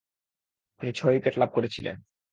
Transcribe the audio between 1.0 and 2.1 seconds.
Wicket লাভ করেছিলেন।